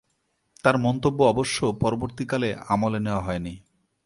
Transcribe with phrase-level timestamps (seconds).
[0.63, 3.53] তার মন্তব্য অবশ্য পরবর্তীকালে আমলে নেওয়া হয়নি।